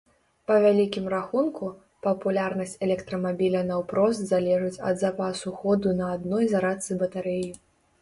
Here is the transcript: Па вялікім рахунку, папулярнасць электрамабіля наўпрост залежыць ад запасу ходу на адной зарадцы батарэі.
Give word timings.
Па 0.51 0.55
вялікім 0.63 1.03
рахунку, 1.13 1.65
папулярнасць 2.07 2.73
электрамабіля 2.89 3.61
наўпрост 3.69 4.27
залежыць 4.33 4.75
ад 4.91 4.95
запасу 5.05 5.57
ходу 5.63 5.97
на 6.05 6.13
адной 6.19 6.53
зарадцы 6.59 6.91
батарэі. 7.07 7.51